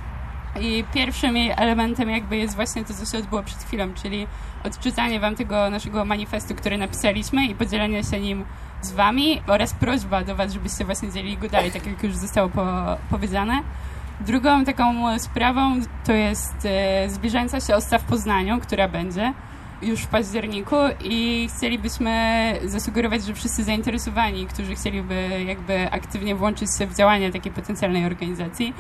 I 0.61 0.85
pierwszym 0.95 1.37
jej 1.37 1.53
elementem 1.57 2.11
jakby 2.11 2.37
jest 2.37 2.55
właśnie 2.55 2.85
to, 2.85 2.95
co 2.95 3.13
się 3.13 3.19
odbyło 3.19 3.43
przed 3.43 3.59
chwilą, 3.59 3.95
czyli 3.95 4.27
odczytanie 4.65 5.21
wam 5.21 5.37
tego 5.37 5.71
naszego 5.71 6.05
manifestu, 6.05 6.55
który 6.55 6.79
napisaliśmy 6.79 7.47
i 7.47 7.55
podzielenie 7.55 8.05
się 8.05 8.21
nim 8.21 8.45
z 8.83 8.93
wami 8.93 9.43
oraz 9.47 9.75
prośba 9.75 10.25
do 10.25 10.37
was, 10.37 10.53
żebyście 10.53 10.85
właśnie 10.85 11.13
dzielili 11.13 11.39
go 11.39 11.49
dalej, 11.49 11.73
tak 11.73 11.87
jak 11.87 12.03
już 12.03 12.17
zostało 12.17 12.49
po, 12.49 12.65
powiedziane. 13.11 13.63
Drugą 14.21 14.65
taką 14.65 15.19
sprawą 15.19 15.81
to 16.07 16.13
jest 16.13 16.55
e, 16.65 17.11
zbliżająca 17.11 17.61
się 17.61 17.75
osta 17.75 17.99
w 17.99 18.05
Poznaniu, 18.05 18.61
która 18.61 18.89
będzie 18.89 19.33
już 19.83 20.01
w 20.01 20.07
październiku 20.07 20.77
i 21.05 21.49
chcielibyśmy 21.57 22.53
zasugerować, 22.65 23.25
że 23.25 23.35
wszyscy 23.35 23.65
zainteresowani, 23.65 24.47
którzy 24.47 24.75
chcieliby 24.75 25.45
jakby 25.47 25.91
aktywnie 25.91 26.35
włączyć 26.35 26.69
się 26.79 26.87
w 26.87 26.97
działanie 26.97 27.33
takiej 27.33 27.53
potencjalnej 27.53 28.07
organizacji, 28.07 28.75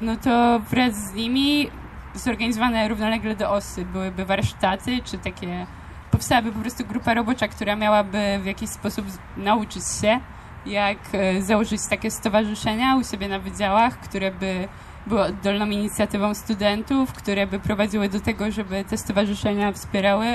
no 0.00 0.16
to 0.16 0.60
wraz 0.70 0.94
z 0.94 1.14
nimi 1.14 1.70
zorganizowane 2.14 2.88
równolegle 2.88 3.36
do 3.36 3.50
OSY 3.50 3.84
byłyby 3.84 4.24
warsztaty, 4.24 4.98
czy 5.04 5.18
takie 5.18 5.66
powstałaby 6.10 6.52
po 6.52 6.60
prostu 6.60 6.84
grupa 6.84 7.14
robocza, 7.14 7.48
która 7.48 7.76
miałaby 7.76 8.38
w 8.42 8.46
jakiś 8.46 8.70
sposób 8.70 9.06
nauczyć 9.36 9.82
się, 10.00 10.20
jak 10.66 10.98
e, 11.12 11.42
założyć 11.42 11.80
takie 11.90 12.10
stowarzyszenia 12.10 12.96
u 12.96 13.04
siebie 13.04 13.28
na 13.28 13.38
wydziałach, 13.38 14.00
które 14.00 14.30
by 14.30 14.68
były 15.06 15.22
oddolną 15.22 15.66
inicjatywą 15.66 16.34
studentów, 16.34 17.12
które 17.12 17.46
by 17.46 17.58
prowadziły 17.58 18.08
do 18.08 18.20
tego, 18.20 18.50
żeby 18.50 18.84
te 18.84 18.96
stowarzyszenia 18.96 19.72
wspierały, 19.72 20.26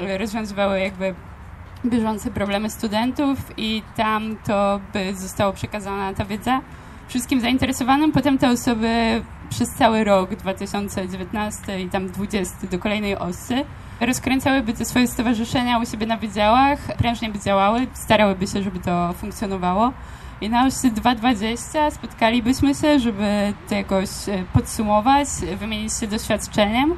e, 0.00 0.18
rozwiązywały 0.18 0.80
jakby 0.80 1.14
bieżące 1.86 2.30
problemy 2.30 2.70
studentów 2.70 3.38
i 3.56 3.82
tam 3.96 4.36
to 4.46 4.80
by 4.92 5.14
zostało 5.14 5.52
przekazana 5.52 6.14
ta 6.14 6.24
wiedza 6.24 6.60
wszystkim 7.08 7.40
zainteresowanym. 7.40 8.12
Potem 8.12 8.38
te 8.38 8.50
osoby 8.50 9.22
przez 9.50 9.70
cały 9.70 10.04
rok 10.04 10.34
2019 10.34 11.80
i 11.80 11.88
tam 11.88 12.08
20 12.08 12.66
do 12.70 12.78
kolejnej 12.78 13.16
osy 13.18 13.64
rozkręcałyby 14.00 14.72
te 14.72 14.84
swoje 14.84 15.06
stowarzyszenia 15.06 15.78
u 15.78 15.86
siebie 15.86 16.06
na 16.06 16.16
wydziałach, 16.16 16.78
prężnie 16.98 17.30
by 17.30 17.38
działały, 17.38 17.86
starałyby 17.92 18.46
się, 18.46 18.62
żeby 18.62 18.80
to 18.80 19.12
funkcjonowało. 19.12 19.92
I 20.40 20.50
na 20.50 20.66
osi 20.66 20.76
2.20 20.76 21.90
spotkalibyśmy 21.90 22.74
się, 22.74 22.98
żeby 22.98 23.52
to 23.68 23.74
jakoś 23.74 24.08
e, 24.28 24.44
podsumować, 24.52 25.28
wymienić 25.58 25.92
się 26.00 26.06
doświadczeniem. 26.06 26.94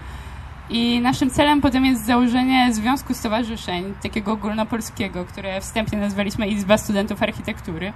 I 0.70 1.00
naszym 1.00 1.30
celem 1.30 1.60
potem 1.60 1.84
jest 1.84 2.06
założenie 2.06 2.74
Związku 2.74 3.14
Stowarzyszeń, 3.14 3.94
takiego 4.02 4.32
ogólnopolskiego, 4.32 5.24
które 5.24 5.60
wstępnie 5.60 5.98
nazwaliśmy 5.98 6.48
Izba 6.48 6.78
Studentów 6.78 7.22
Architektury. 7.22 7.92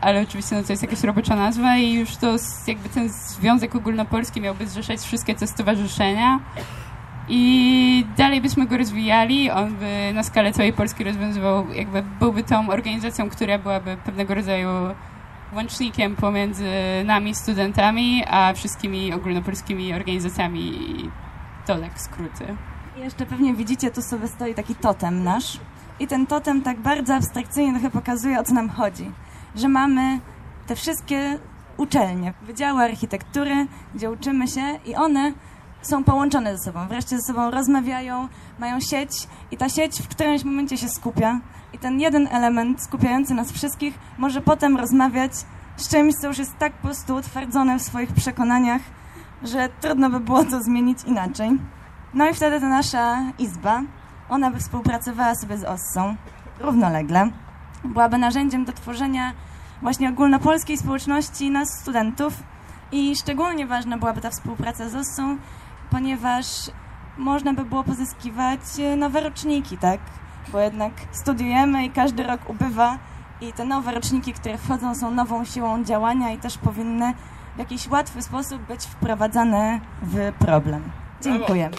Ale 0.00 0.22
oczywiście 0.22 0.56
no, 0.56 0.62
to 0.62 0.72
jest 0.72 0.82
jakaś 0.82 1.02
robocza 1.02 1.36
nazwa 1.36 1.76
i 1.76 1.92
już 1.92 2.16
to 2.16 2.36
jakby 2.66 2.88
ten 2.88 3.08
Związek 3.08 3.74
Ogólnopolski 3.74 4.40
miałby 4.40 4.66
zrzeszać 4.66 5.00
wszystkie 5.00 5.34
te 5.34 5.46
stowarzyszenia. 5.46 6.40
I 7.28 8.06
dalej 8.16 8.40
byśmy 8.40 8.66
go 8.66 8.76
rozwijali, 8.76 9.50
on 9.50 9.74
by 9.74 10.10
na 10.14 10.22
skalę 10.22 10.52
całej 10.52 10.72
Polski 10.72 11.04
rozwiązywał, 11.04 11.72
jakby 11.72 12.02
byłby 12.02 12.42
tą 12.42 12.68
organizacją, 12.68 13.30
która 13.30 13.58
byłaby 13.58 13.96
pewnego 14.04 14.34
rodzaju 14.34 14.68
łącznikiem 15.52 16.16
pomiędzy 16.16 16.70
nami, 17.04 17.34
studentami, 17.34 18.24
a 18.30 18.52
wszystkimi 18.54 19.14
ogólnopolskimi 19.14 19.94
organizacjami. 19.94 20.60
I 20.60 21.10
to 21.66 21.78
tak 21.78 21.94
w 21.94 22.00
skróty. 22.00 22.44
Jeszcze 22.96 23.26
pewnie 23.26 23.54
widzicie, 23.54 23.90
tu 23.90 24.02
sobie 24.02 24.28
stoi 24.28 24.54
taki 24.54 24.74
totem 24.74 25.24
nasz. 25.24 25.60
I 26.00 26.06
ten 26.06 26.26
totem 26.26 26.62
tak 26.62 26.80
bardzo 26.80 27.14
abstrakcyjnie 27.14 27.72
trochę 27.72 27.90
pokazuje, 27.90 28.40
o 28.40 28.44
co 28.44 28.54
nam 28.54 28.68
chodzi. 28.68 29.10
Że 29.58 29.68
mamy 29.68 30.20
te 30.66 30.76
wszystkie 30.76 31.38
uczelnie, 31.76 32.34
wydziały 32.42 32.82
architektury, 32.82 33.66
gdzie 33.94 34.10
uczymy 34.10 34.48
się 34.48 34.78
i 34.86 34.94
one 34.94 35.32
są 35.82 36.04
połączone 36.04 36.58
ze 36.58 36.64
sobą, 36.64 36.88
wreszcie 36.88 37.16
ze 37.16 37.22
sobą 37.22 37.50
rozmawiają, 37.50 38.28
mają 38.58 38.80
sieć 38.80 39.10
i 39.50 39.56
ta 39.56 39.68
sieć 39.68 40.02
w 40.02 40.08
którymś 40.08 40.44
momencie 40.44 40.76
się 40.76 40.88
skupia 40.88 41.40
i 41.72 41.78
ten 41.78 42.00
jeden 42.00 42.28
element 42.30 42.82
skupiający 42.82 43.34
nas 43.34 43.52
wszystkich 43.52 43.98
może 44.18 44.40
potem 44.40 44.76
rozmawiać 44.76 45.32
z 45.76 45.88
czymś, 45.88 46.14
co 46.14 46.28
już 46.28 46.38
jest 46.38 46.58
tak 46.58 46.72
po 46.72 46.82
prostu 46.82 47.14
utwardzone 47.14 47.78
w 47.78 47.82
swoich 47.82 48.12
przekonaniach, 48.12 48.82
że 49.42 49.68
trudno 49.80 50.10
by 50.10 50.20
było 50.20 50.44
to 50.44 50.62
zmienić 50.62 51.04
inaczej. 51.04 51.50
No 52.14 52.28
i 52.30 52.34
wtedy 52.34 52.60
ta 52.60 52.68
nasza 52.68 53.18
izba, 53.38 53.82
ona 54.28 54.50
by 54.50 54.58
współpracowała 54.58 55.34
sobie 55.34 55.58
z 55.58 55.64
OSSą 55.64 56.16
równolegle, 56.60 57.30
byłaby 57.84 58.18
narzędziem 58.18 58.64
do 58.64 58.72
tworzenia 58.72 59.32
właśnie 59.82 60.08
ogólnopolskiej 60.08 60.78
społeczności 60.78 61.50
nas 61.50 61.68
studentów 61.80 62.34
i 62.92 63.16
szczególnie 63.16 63.66
ważna 63.66 63.98
byłaby 63.98 64.20
ta 64.20 64.30
współpraca 64.30 64.88
z 64.88 64.94
OSSą, 64.94 65.36
ponieważ 65.90 66.46
można 67.18 67.54
by 67.54 67.64
było 67.64 67.84
pozyskiwać 67.84 68.60
e, 68.78 68.96
nowe 68.96 69.20
roczniki, 69.20 69.78
tak? 69.78 70.00
Bo 70.52 70.60
jednak 70.60 70.92
studiujemy 71.12 71.84
i 71.84 71.90
każdy 71.90 72.22
rok 72.22 72.50
ubywa 72.50 72.98
i 73.40 73.52
te 73.52 73.64
nowe 73.64 73.92
roczniki, 73.92 74.32
które 74.32 74.58
wchodzą, 74.58 74.94
są 74.94 75.10
nową 75.10 75.44
siłą 75.44 75.84
działania 75.84 76.30
i 76.30 76.38
też 76.38 76.58
powinny 76.58 77.12
w 77.56 77.58
jakiś 77.58 77.88
łatwy 77.88 78.22
sposób 78.22 78.62
być 78.62 78.84
wprowadzane 78.84 79.80
w 80.02 80.32
problem. 80.38 80.82
Dziękuję. 81.22 81.70